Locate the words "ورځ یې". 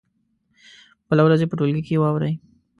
1.23-1.47